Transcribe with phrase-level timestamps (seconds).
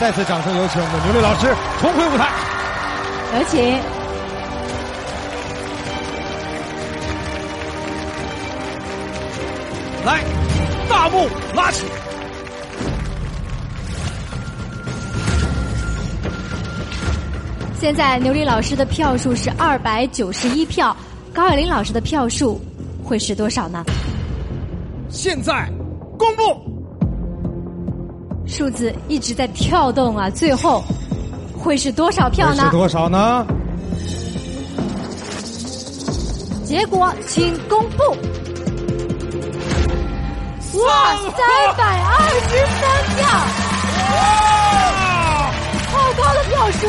[0.00, 2.28] 再次掌声有请我们的牛莉老师重回舞台。
[3.38, 3.78] 有请。
[10.04, 10.20] 来，
[10.88, 11.84] 大幕拉起。
[17.78, 20.96] 现在牛莉老师的票数是二百九十一票，
[21.32, 22.60] 高晓玲老师的票数
[23.04, 23.84] 会是多少呢？
[25.08, 25.68] 现在
[26.18, 26.71] 公布，
[28.62, 30.84] 数字一直在跳动啊，最后
[31.58, 32.62] 会是多少票呢？
[32.66, 33.44] 是多少呢？
[36.64, 38.04] 结果请公布。
[40.78, 42.82] 哇，三百二十三
[43.16, 43.26] 票！
[44.14, 45.50] 哇，
[45.90, 46.86] 好高的票数！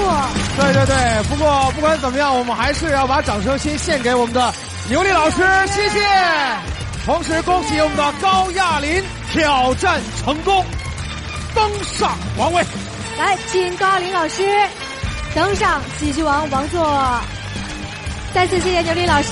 [0.55, 4.53] 对对对，不过不管怎么样，我们还是要把掌声先献给我们的
[4.91, 5.99] 刘丽老师，谢谢。
[7.03, 10.63] 同时恭喜我们的高亚麟挑战成功，
[11.55, 12.63] 登上王位。
[13.17, 14.43] 来，请高亚麟老师
[15.35, 17.21] 登上喜剧王王座。
[18.34, 19.32] 再次谢谢牛林老师。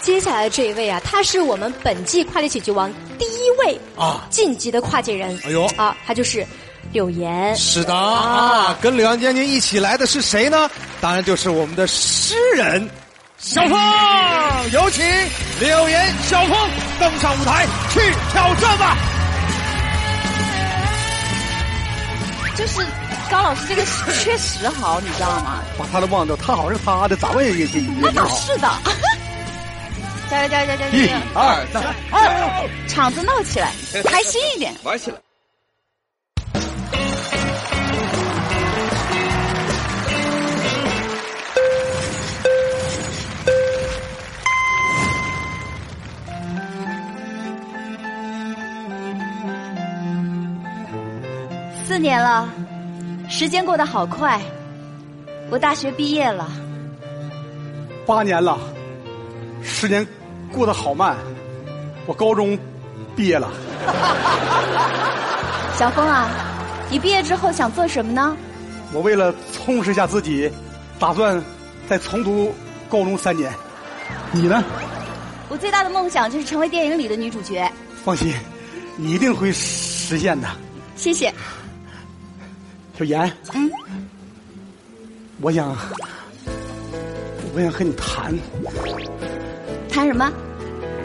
[0.00, 5.38] 接下来这一位啊，他是我们本季跨界喜剧王第一位啊晋级的跨界人。
[5.44, 6.46] 哎呦啊，他就是。
[6.92, 10.68] 柳岩是的啊，跟柳岩将军一起来的是谁呢？
[11.00, 12.90] 当然就是我们的诗人
[13.42, 13.78] 小峰，
[14.70, 15.02] 有请
[15.60, 17.98] 柳岩、小峰登上舞台去
[18.32, 18.96] 挑战吧。
[22.54, 22.86] 就是
[23.30, 23.82] 高老师这个
[24.22, 25.62] 确实好，你知道吗？
[25.78, 28.68] 把他都忘掉，他好是他的，咱们也也也那倒是的。
[30.30, 30.92] 加油加油加油加油！
[30.92, 33.72] 一二三，二，场子闹起来，
[34.04, 35.16] 开心一点，玩起来。
[52.00, 52.48] 年了，
[53.28, 54.40] 时间过得好快。
[55.50, 56.48] 我大学毕业了。
[58.06, 58.58] 八年了，
[59.62, 60.06] 时间
[60.52, 61.16] 过得好慢。
[62.06, 62.58] 我高中
[63.14, 63.50] 毕业了。
[65.76, 66.28] 小峰啊，
[66.90, 68.36] 你毕业之后想做什么呢？
[68.92, 70.50] 我为了充实一下自己，
[70.98, 71.40] 打算
[71.88, 72.52] 再重读
[72.88, 73.52] 高中三年。
[74.32, 74.64] 你呢？
[75.48, 77.70] 我最大的梦想就是成为电影里的女主角。
[78.04, 78.32] 放心，
[78.96, 80.48] 你一定会实现的。
[80.96, 81.32] 谢谢。
[83.00, 83.70] 小严，嗯，
[85.40, 85.74] 我想，
[87.54, 88.38] 我想和你谈，
[89.88, 90.30] 谈什么？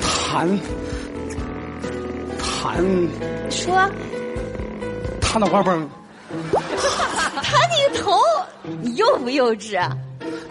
[0.02, 0.60] 谈，
[2.38, 2.84] 谈，
[3.50, 3.90] 说，
[5.22, 5.90] 谈脑花崩，
[7.42, 8.12] 谈你头，
[8.82, 9.90] 你幼不幼稚？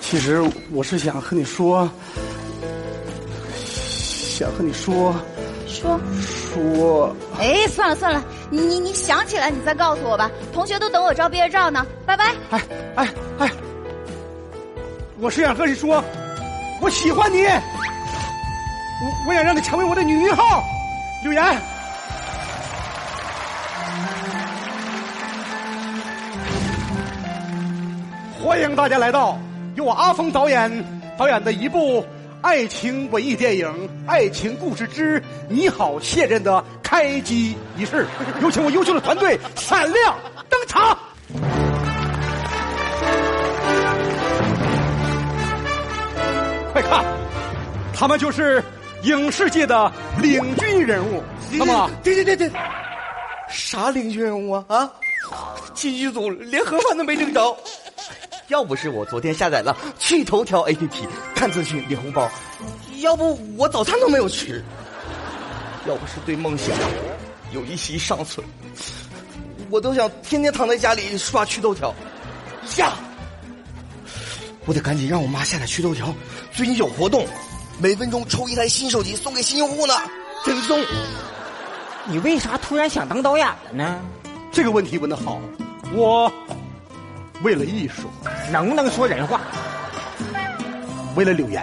[0.00, 1.87] 其实我是想和你说，
[3.54, 5.15] 想和你说，
[5.69, 6.00] 说，
[6.54, 8.25] 说，哎，算了算了。
[8.54, 10.31] 你你你想起来，你再告诉我吧。
[10.53, 12.32] 同学都等我照毕业照呢，拜拜。
[12.50, 12.60] 哎
[12.94, 13.09] 哎
[13.41, 13.50] 哎，
[15.19, 16.00] 我是想和你说，
[16.81, 20.62] 我喜欢你，我我想让你成为我的女一号，
[21.25, 21.42] 柳岩。
[28.41, 29.36] 欢迎大家来到
[29.75, 30.84] 由我阿峰导演
[31.19, 32.06] 导演的一部。
[32.44, 33.66] 爱情文艺电影
[34.06, 38.06] 《爱情故事之你好，现任》的开机仪式，
[38.43, 40.15] 有请我优秀的团队闪亮
[40.50, 40.99] 登场。
[46.75, 47.03] 快看，
[47.94, 48.62] 他们就是
[49.04, 49.91] 影视界的
[50.21, 51.22] 领军人物。
[51.53, 52.50] 那么，对对对对，
[53.49, 54.65] 啥领军人物啊？
[54.69, 54.93] 啊，
[55.72, 57.56] 进剧组连盒饭都没领着。
[58.49, 62.31] 要不是我昨天下载了趣头条 APP 看资讯领红包，
[63.00, 64.62] 要不我早餐都没有吃。
[65.87, 66.75] 要不是对梦想
[67.53, 68.47] 有一息尚存，
[69.71, 71.94] 我都想天天躺在家里刷趣头条。
[72.78, 72.94] 呀，
[74.66, 76.15] 我得赶紧让我妈下载趣头条，
[76.53, 77.27] 最近有活动，
[77.78, 79.94] 每分钟抽一台新手机送给新用户呢，
[80.44, 80.78] 真送。
[82.06, 84.01] 你为啥突然想当导演了呢？
[84.53, 85.41] 这个问题问的好，
[85.95, 86.33] 我。
[87.45, 88.09] 为了艺术，
[88.51, 89.39] 能不能说人话？
[91.15, 91.63] 为了柳岩，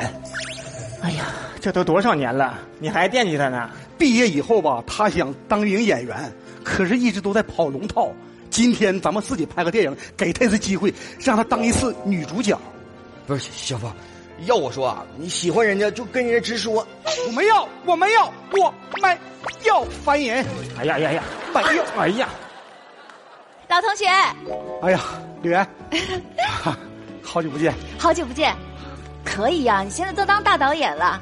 [1.01, 1.25] 哎呀，
[1.59, 3.67] 这都多少年了，你还惦记他呢？
[3.97, 6.31] 毕业以后吧，他想当一名演员，
[6.63, 8.11] 可是一直都在跑龙套。
[8.51, 12.55] 今天咱们自己拍个电影，给他一次机会，让他当一次女主角。
[13.25, 13.91] 不是小芳，
[14.45, 16.85] 要我说啊，你喜欢人家就跟人家直说。
[17.27, 19.17] 我没要，我没要，我没
[19.63, 20.45] 要烦人。
[20.77, 21.23] 哎呀呀呀，
[21.55, 22.29] 没有，哎呀。
[23.71, 24.05] 老同学，
[24.81, 24.99] 哎呀，
[25.41, 25.65] 柳岩，
[27.23, 28.53] 好久不见，好久不见，
[29.23, 31.21] 可以呀，你现在都当大导演了，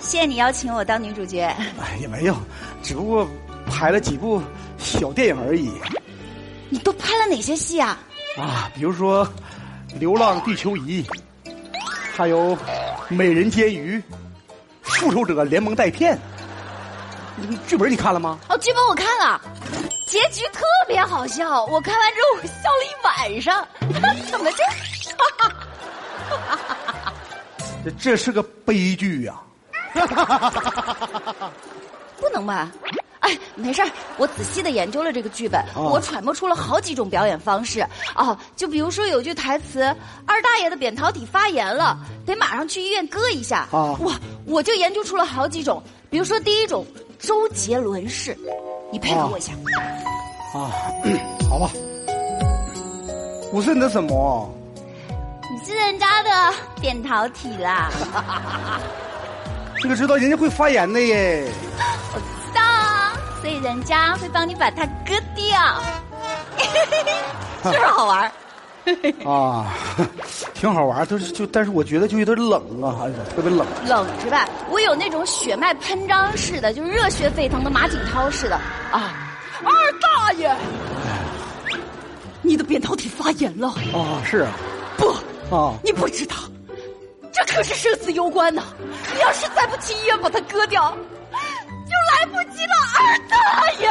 [0.00, 1.42] 谢谢你邀请我当女主角。
[1.42, 2.34] 哎，也没有，
[2.82, 3.28] 只不过
[3.66, 4.42] 拍了几部
[4.78, 5.70] 小电影而已。
[6.70, 7.98] 你都拍了哪些戏啊？
[8.38, 9.26] 啊，比如说
[9.98, 11.02] 《流浪地球仪》，
[12.16, 12.56] 还有
[13.10, 13.98] 《美人监狱》，
[14.80, 16.16] 《复仇者联盟带片》。
[17.66, 18.38] 剧本你看了吗？
[18.48, 19.38] 哦，剧本我看了，
[20.12, 23.66] 结局特别好笑，我看完之后我笑了一晚上。
[24.30, 24.62] 怎么这？
[27.82, 29.40] 这 这是个悲剧呀！
[32.20, 32.70] 不能吧？
[33.20, 33.82] 哎，没事
[34.18, 37.80] 我仔细的研究了这个剧本，我揣摩出了好几种表演方式。
[38.14, 39.82] 哦，就比如说有句台词
[40.28, 45.82] ：“二大爷的扁桃体发炎了，得马上去医院割一下。”啊，哇，我就研究出了好几种。
[46.10, 46.84] 比如说第一种，
[47.18, 48.36] 周杰伦式，
[48.92, 49.52] 你配合我一下。
[50.54, 50.70] 啊，
[51.48, 51.70] 好吧。
[53.52, 54.48] 我是你的什么？
[55.50, 57.90] 你是人家的扁桃体啦。
[59.82, 61.48] 这个知道人家会发炎的耶。
[62.14, 65.82] 我知道啊，所以人家会帮你把它割掉，
[67.64, 68.30] 是不是好玩？
[69.26, 69.72] 啊，
[70.62, 73.66] 挺好玩，就是就，但是我觉得就有点冷啊，还是特别冷。
[73.84, 74.48] 冷是吧？
[74.70, 78.54] 我有那种血脉喷张似的，就是热血沸腾的马景涛似的
[78.92, 79.12] 啊。
[79.64, 80.56] 二大爷，
[82.42, 84.22] 你的扁桃体发炎了啊？
[84.24, 84.52] 是啊。
[84.96, 85.08] 不
[85.52, 86.36] 啊，你不知道。
[87.32, 88.62] 这可是生死攸关呐！
[89.12, 90.96] 你要是再不去医院把它割掉，
[92.32, 93.36] 不及了，二大
[93.78, 93.86] 爷！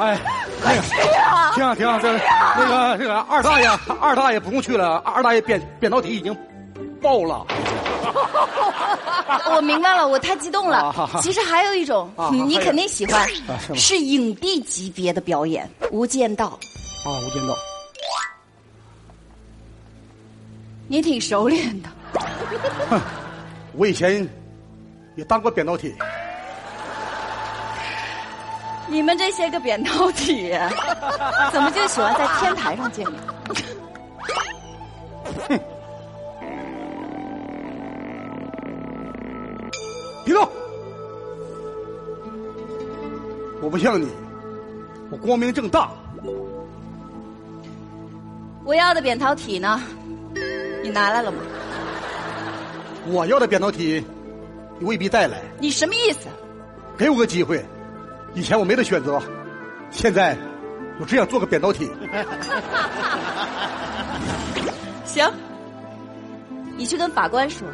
[0.00, 0.18] 哎，
[0.62, 1.52] 快去啊！
[1.54, 2.18] 停停，这
[2.56, 3.68] 那个这个二大爷，
[4.00, 6.34] 二大爷不用去了，二大爷扁扁桃体已经
[7.02, 7.44] 爆了。
[9.54, 10.94] 我明白了，我太激动了。
[11.20, 13.28] 其实还有一种，你肯定喜欢，
[13.74, 16.46] 是影帝级别的表演，《无间道》。
[16.50, 16.58] 啊，
[17.26, 17.52] 《无间道》。
[20.90, 21.90] 你挺熟练的。
[22.88, 22.98] 哼，
[23.74, 24.26] 我以前
[25.16, 25.94] 也当过扁桃体。
[28.90, 30.50] 你们这些个扁桃体，
[31.52, 33.20] 怎么就喜欢在天台上见面？
[35.48, 35.60] 哼！
[40.24, 40.48] 别动！
[43.60, 44.08] 我不像你，
[45.10, 45.90] 我光明正大。
[48.64, 49.80] 我要的扁桃体呢？
[50.82, 51.38] 你拿来了吗？
[53.06, 54.04] 我要的扁桃体，
[54.78, 55.42] 你未必带来。
[55.60, 56.28] 你什么意思？
[56.96, 57.64] 给我个机会，
[58.38, 59.20] 以前我没得选择，
[59.90, 60.38] 现在
[61.00, 61.90] 我只想做个扁桃体。
[65.04, 65.28] 行，
[66.76, 67.66] 你去跟法官说，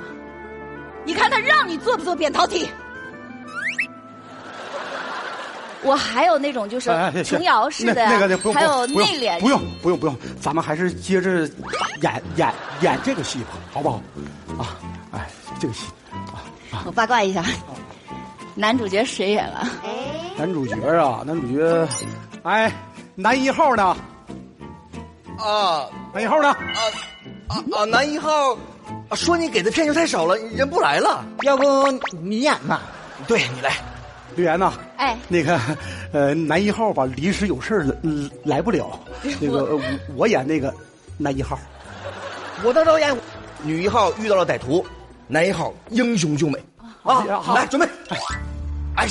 [1.04, 2.66] 你看他让你做不做扁桃体。
[5.84, 6.90] 我还有那种就是
[7.22, 11.40] 琼瑶式的，那个还有内敛，不用不用不用，咱们还是接着
[12.00, 12.50] 演演
[12.80, 14.00] 演这个戏吧，好不好？
[14.58, 14.78] 啊。
[15.12, 15.28] 哎，
[15.60, 15.84] 这个戏
[16.72, 17.44] 啊，我八卦一下，
[18.54, 19.68] 男主角谁演了？
[20.44, 21.88] 男主角啊，男主角，
[22.42, 22.70] 哎，
[23.14, 23.96] 男一号呢？
[25.38, 26.50] 啊，男一号呢？
[26.50, 26.80] 啊
[27.48, 27.84] 啊啊！
[27.86, 28.54] 男一号
[29.12, 31.24] 说你给的片酬太少了，人不来了。
[31.44, 32.82] 要不你演吧？
[33.26, 33.72] 对你来，
[34.36, 34.74] 刘岩呐。
[34.98, 35.58] 哎，那个
[36.12, 37.86] 呃，男一号吧，临时有事儿
[38.44, 39.00] 来不了。
[39.40, 39.80] 那个
[40.14, 40.74] 我演那个
[41.16, 41.58] 男一号，
[42.62, 43.16] 我当导演。
[43.62, 44.84] 女一号遇到了歹徒。
[45.26, 46.62] 男一号英雄救美
[47.02, 47.24] 啊！
[47.54, 47.88] 来准备，
[48.94, 49.06] 哎，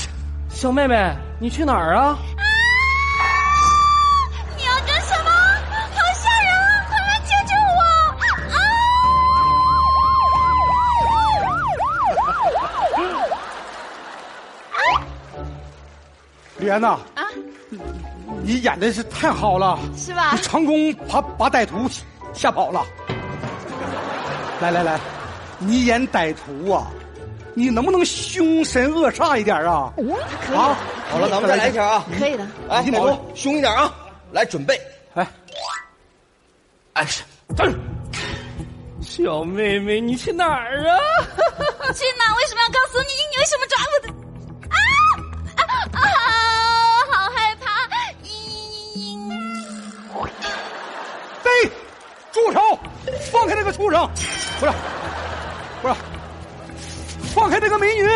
[0.63, 2.18] 小妹妹，你去哪儿啊？
[4.56, 5.30] 你要干什么？
[5.92, 6.85] 好吓人啊！
[6.88, 7.81] 快来救救我！
[14.71, 14.80] 啊！
[16.59, 17.28] 李岩呐，啊，
[18.42, 20.31] 你演的是太好了，是吧？
[20.31, 21.90] 你成功把把歹徒
[22.31, 22.85] 吓跑了。
[24.61, 24.97] 来来来。
[25.59, 26.88] 你演歹徒啊？
[27.56, 29.94] 你能不能凶神恶煞一点啊？
[30.56, 30.78] 啊，
[31.10, 32.06] 好了，咱们再来一条啊！
[32.18, 33.94] 可以的，来，歹徒凶一点啊！
[34.31, 34.80] 来，准备，
[35.14, 35.28] 来，
[36.94, 37.06] 哎，
[37.56, 37.78] 站住！
[39.02, 40.98] 小妹妹，你去哪儿啊？
[41.94, 42.33] 去哪？
[42.38, 43.14] 为什么要告诉你？
[43.31, 44.10] 你为什么抓我的？
[44.69, 44.78] 啊
[45.57, 45.62] 啊
[45.94, 46.02] 啊！
[47.12, 47.66] 好害怕！
[51.44, 51.50] 飞，
[52.31, 52.60] 住手！
[53.31, 54.10] 放开那个畜生！
[54.60, 54.72] 不是。
[55.81, 55.95] 不是，
[57.33, 58.07] 放开这个美女，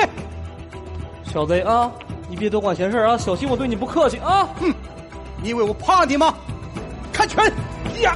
[1.33, 1.91] 小子啊！
[2.29, 4.47] 你别多管闲事啊，小心我对你不客气啊！
[4.59, 4.73] 哼，
[5.41, 6.35] 你以为我怕你吗？
[7.11, 7.43] 看拳
[8.01, 8.15] 呀！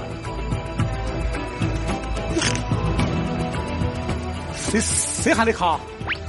[4.70, 5.80] 谁谁喊的卡？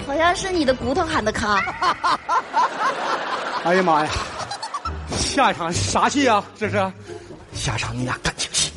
[0.06, 1.60] 好像是你的骨头喊的卡。
[3.64, 4.10] 哎呀妈呀！
[5.10, 6.42] 下一场啥戏啊？
[6.58, 6.92] 这是？
[7.52, 8.72] 下场你俩感情戏，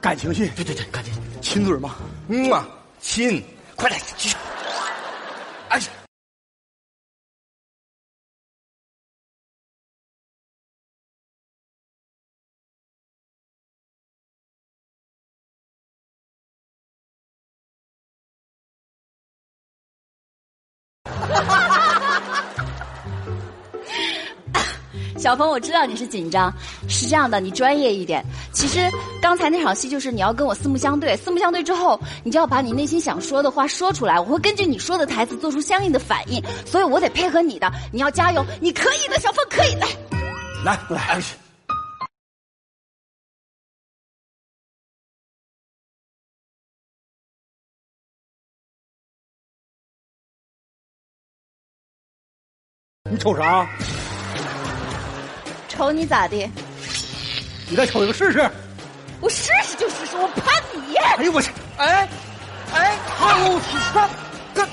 [0.00, 0.50] 感情戏？
[0.56, 1.96] 对对对，感情亲嘴吗？
[2.28, 2.66] 嗯啊，
[2.98, 3.44] 亲。
[3.76, 4.36] 快来，继续。
[25.16, 26.52] 小峰，我知道你是紧张，
[26.88, 28.22] 是这样的，你专业一点。
[28.52, 28.78] 其实
[29.22, 39.88] 刚才那场戏就是你要跟我四目相对，四目相对之后，你就要把你内心想说的话说出来，我会根据你说的台词做出相应的反应，所以我得配合你的，你要加油，你可以的，小峰可以来，
[40.64, 41.22] 来来。
[53.10, 53.68] 你瞅啥？
[55.68, 56.50] 瞅你咋的？
[57.68, 58.50] 你再瞅一个试试。
[59.20, 60.96] 我试试就试试，我怕你。
[60.96, 61.50] 哎呦我去！
[61.76, 62.08] 哎，
[62.72, 64.08] 哎，我他
[64.54, 64.68] 他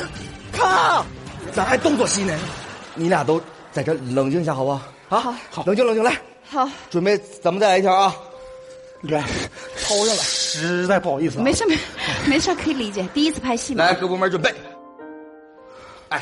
[0.53, 1.05] 他，
[1.51, 2.33] 咋还动作戏呢？
[2.95, 3.41] 你俩都
[3.73, 4.81] 在这冷静一下，好不好？
[5.09, 6.17] 好，好，冷静冷静来。
[6.49, 8.15] 好，准备，咱们再来一条啊。
[9.01, 9.21] 来，
[9.75, 11.37] 抽上来，实在不好意思。
[11.39, 11.77] 没事没，
[12.25, 13.05] 没事可以理解。
[13.13, 13.83] 第一次拍戏嘛。
[13.83, 14.55] 来，各部门准备。
[16.07, 16.21] 哎。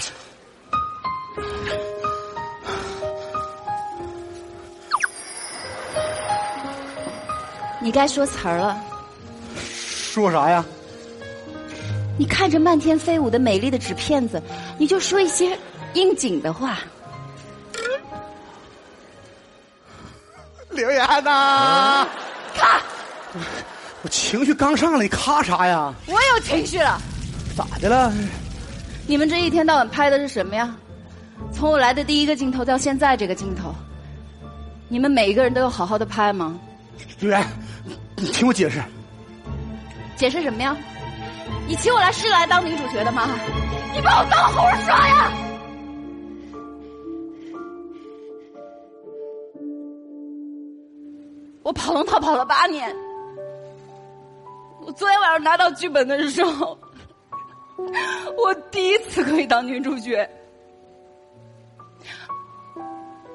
[7.81, 8.77] 你该说词儿了，
[9.55, 10.63] 说啥呀？
[12.17, 14.41] 你看着漫天飞舞的美丽的纸片子，
[14.77, 15.57] 你就说一些
[15.93, 16.79] 应景的话。
[20.71, 22.05] 刘岩呐，
[22.53, 22.81] 咔！
[24.01, 25.93] 我情绪刚上来，你咔啥呀？
[26.07, 27.01] 我有情绪了，
[27.55, 28.13] 咋的了？
[29.07, 30.75] 你们这一天到晚拍的是什么呀？
[31.53, 33.73] 从我来的第一个镜头到现在这个镜头，
[34.89, 36.59] 你们每一个人都有好好的拍吗？
[37.19, 37.41] 刘岩。
[38.17, 38.81] 你听我解释，
[40.15, 40.75] 解释什么呀？
[41.67, 43.27] 你请我来是来当女主角的吗？
[43.93, 45.31] 你把我当猴耍呀！
[51.63, 52.95] 我跑龙套跑了八年，
[54.81, 56.77] 我昨天晚上拿到剧本的时候，
[58.37, 60.27] 我第一次可以当女主角，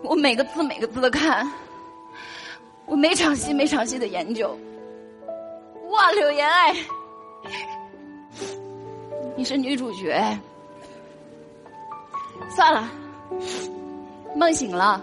[0.02, 1.48] 我每个字每个字的看，
[2.94, 4.56] 我每场戏每场戏的研究。
[5.90, 6.76] 哇，柳岩哎，
[9.34, 10.16] 你是女主角。
[12.54, 12.88] 算了，
[14.36, 15.02] 梦醒了。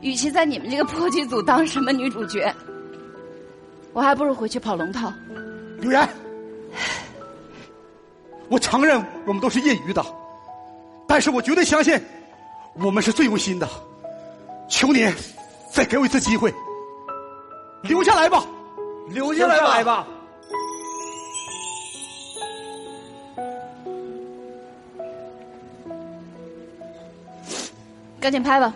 [0.00, 2.50] 与其在你们这个破剧组当什么女主角，
[3.92, 5.12] 我还不如回去跑龙套。
[5.80, 6.08] 柳岩，
[8.48, 10.02] 我承认我们都是业余的，
[11.06, 12.00] 但是我绝对相信
[12.72, 13.68] 我们是最用心的。
[14.66, 15.06] 求你
[15.70, 16.50] 再给我一次机会，
[17.88, 18.44] 留下来吧。
[19.08, 20.04] 留下来吧，
[28.18, 28.74] 赶紧拍吧。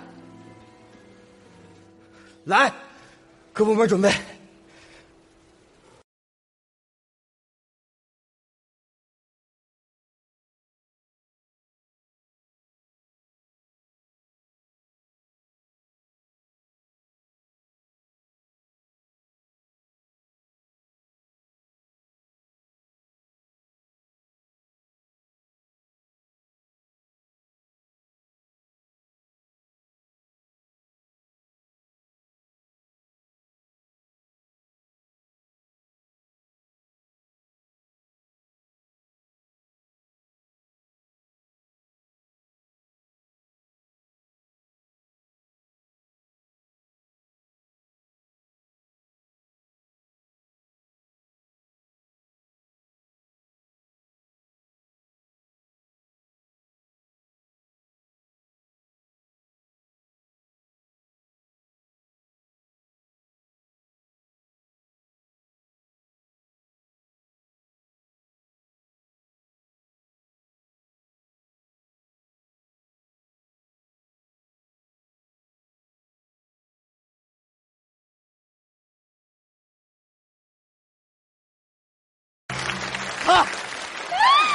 [2.44, 2.72] 来，
[3.52, 4.08] 各部门准备。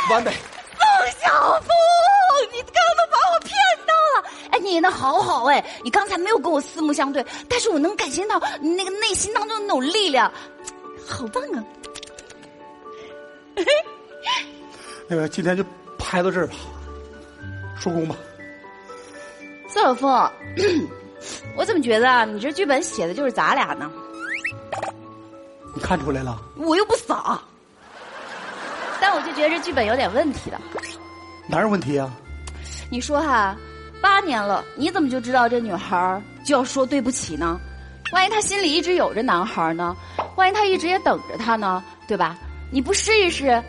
[0.10, 0.38] 完美，宋
[1.20, 1.68] 晓峰，
[2.52, 3.52] 你刚刚把我骗
[3.88, 4.24] 到了。
[4.52, 10.32] 哎，你演的好好哎，你刚才没有跟我四目相对，但是我能感觉到你那个内心当中的那种力量，
[11.08, 11.64] 好棒啊！
[15.08, 15.64] 那个今天就
[15.98, 16.54] 拍到这儿吧，
[17.80, 18.16] 收工吧。
[19.68, 20.32] 宋晓峰，
[21.58, 23.92] 我怎么觉得啊，你这剧本写的就是咱俩呢？
[25.74, 26.40] 你看出来了？
[26.58, 27.42] 我又不傻。
[29.02, 30.60] 但我就觉得这剧本有点问题的，
[31.48, 32.12] 哪有问题啊？
[32.90, 33.56] 你说哈，
[34.02, 37.60] 八年了，你怎么就知道这女孩就要说对不起呢？
[38.14, 39.96] 万一她心里一直有着男孩呢？
[40.36, 41.84] 万一她一直也等着他呢？
[42.08, 42.38] 对吧？
[42.72, 43.64] 你不试一试，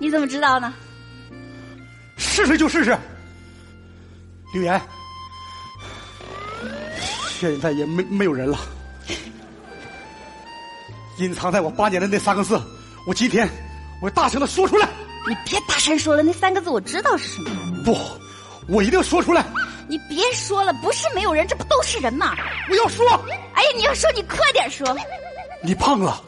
[0.00, 0.72] 你怎么知道呢？
[2.16, 2.96] 试试试就试试。
[4.52, 4.80] 柳岩，
[7.28, 8.58] 现在也没没有人了。
[11.18, 12.60] 隐藏在我八年的那三个字，
[13.06, 13.48] 我今天
[14.00, 14.88] 我大声的说出来。
[15.28, 17.50] 你别大声说了，那三个字我知道是什么。
[17.84, 17.98] 不，
[18.66, 19.44] 我一定要说出来。
[19.88, 22.34] 你别说了，不是没有人，这不都是人吗？
[22.70, 23.04] 我要说。
[23.54, 24.96] 哎呀，你要说，你快点说。
[25.62, 26.22] 你胖了。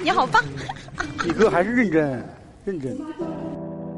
[0.00, 0.42] 你好棒！
[1.24, 2.02] 你哥还是认真，
[2.64, 2.96] 认真。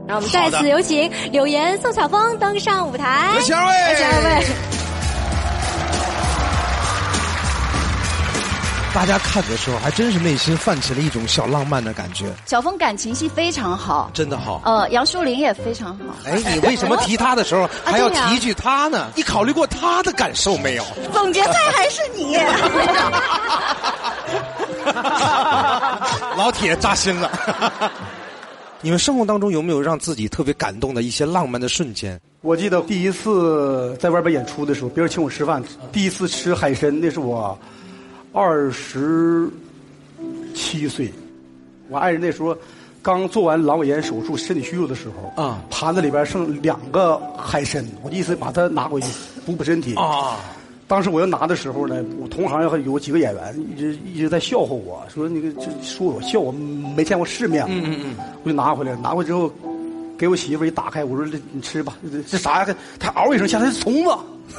[0.08, 3.32] 让我们再次有请柳岩、宋晓峰登上舞台。
[3.34, 4.46] 有请二位，有请二位。
[8.92, 12.26] 大家看的时候，还真是内心泛起了一种小浪漫的感觉。
[12.46, 14.62] 小峰感情戏非常好，真的好。
[14.64, 16.04] 呃，杨树林也非常好。
[16.24, 19.08] 哎，你为什么提他的时候还要提一句他呢？
[19.14, 20.84] 你考虑过他的感受没有？
[21.12, 22.38] 总决赛还是你。
[26.36, 27.30] 老铁扎心了。
[28.82, 32.18] 你们生活当中有没有让自己特别感动的一些浪漫的瞬间？
[32.40, 37.58] 我记得第一次在外边演出的时候，别人请我吃饭，第一次吃海参，那是我
[38.32, 39.50] 二十
[40.54, 41.12] 七岁。
[41.90, 42.56] 我爱人那时候
[43.02, 49.08] 刚做完阑尾炎手术，身体虚弱的时候，啊，盘子里边剩两个海参，我意思把它拿回去
[49.44, 49.94] 补补身体。
[49.96, 50.38] 啊。
[50.90, 56.50] 当时我要拿的时候呢，我同行有有几个演员一直一直在笑话我说那个就说我笑我
[56.96, 59.48] 没见过世面，嗯嗯嗯，我就拿回来，拿回来之后
[60.18, 61.96] 给我媳妇一打开，我说这你吃吧，
[62.28, 62.74] 这啥呀？
[62.98, 64.10] 她嗷一声，下来是虫子，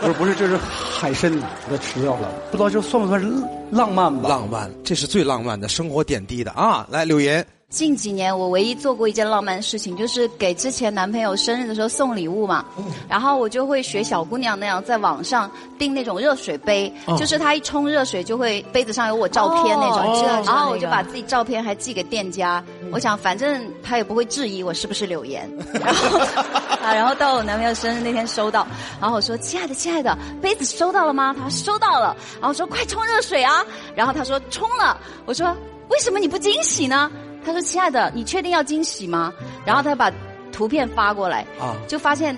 [0.00, 1.32] 我说不是，这是海参，
[1.68, 3.28] 我吃掉了，不知道这算不算是
[3.72, 4.28] 浪漫吧？
[4.28, 6.86] 浪漫，这是最浪漫的生活点滴的啊！
[6.88, 7.44] 来，柳岩。
[7.74, 12.64] 近几年，我唯一做过一件浪漫的事情，就是给之前男朋友生日的时候送礼物嘛。
[13.08, 20.22] 然后我就会学小姑娘那样，在网上订那种热水杯，就是他一冲热水，就会杯子上有我照片那种。
[20.44, 25.50] 然后我就把自己照片还寄给店家，我想反正他也不会质疑我是不是柳岩。
[25.74, 26.18] 然后
[26.80, 28.64] 啊，然后到我男朋友生日那天收到，
[29.00, 33.64] 然后我说：“亲爱的，亲爱的，杯子收到了吗？”他说：“收到了。”然后我说：“快冲热水啊！”
[33.96, 35.56] 然后他说：“冲了。”我说
[35.90, 37.10] ：“为什么你不惊喜呢？”
[37.44, 39.32] 他说：“亲爱的，你确定要惊喜吗？”
[39.64, 40.10] 然后他把
[40.52, 42.36] 图片发过来，啊，就发现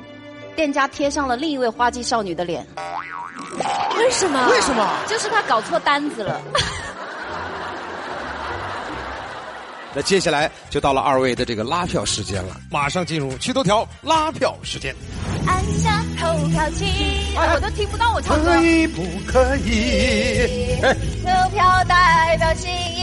[0.55, 2.67] 店家贴上了另一位花季少女的脸。
[3.99, 4.49] 为什么？
[4.51, 4.89] 为什么？
[5.07, 6.41] 就是他搞错单子了。
[9.95, 14.95] 那接下来就到了二位的这个拉票时间了，马上进入去头条拉票时间。
[15.47, 16.85] 按下投票器，
[17.35, 18.53] 哎，我都听不到我唱歌。
[18.53, 20.77] 可以不可以？
[20.83, 22.96] 投票代表心意。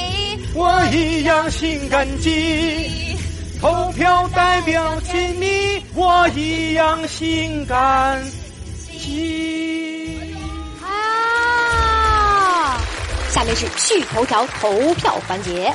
[0.56, 3.18] 我一样心感激，
[3.60, 8.24] 投票代表亲密，我一样心感
[9.00, 10.20] 激。
[10.84, 12.78] 啊！
[13.32, 15.74] 下面是趣头条投票环节，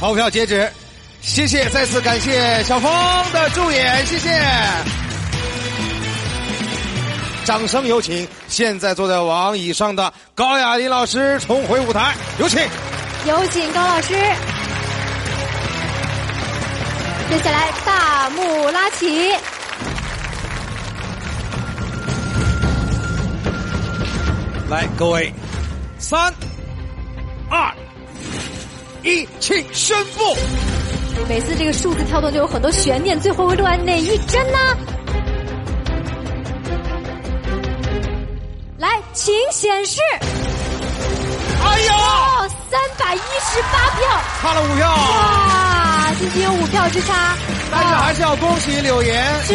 [0.00, 0.68] 投票截止，
[1.20, 2.92] 谢谢，再次感谢小峰
[3.32, 5.07] 的助演，谢谢。
[7.48, 8.28] 掌声有请！
[8.46, 12.60] 现在坐在王椅上的高亚麟老师重回舞台，有请。
[13.26, 14.12] 有请高老师。
[17.30, 19.32] 接下来大幕拉起。
[24.68, 25.32] 来，各位，
[25.98, 26.30] 三、
[27.48, 27.72] 二、
[29.02, 30.36] 一，请宣布。
[31.26, 34.58] 每次这个数字跳动就有很多悬念，最后会落在哪一帧呢？
[39.18, 39.98] 请显示。
[40.20, 44.08] 哎呦，三百一十八票，
[44.40, 44.88] 差了五票。
[44.88, 47.34] 哇，仅仅有五票之差。
[47.68, 49.54] 但是还是要恭喜柳岩，是，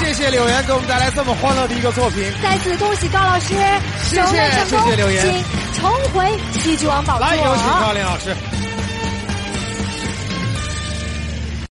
[0.00, 2.24] 谢谢柳岩给我们带来这么欢乐的一个作品。
[2.42, 3.54] 再次恭喜高老师，
[4.02, 5.44] 谢谢谢谢柳岩，请
[5.80, 7.24] 重回戏剧王宝座。
[7.24, 8.34] 来，有请高林老师。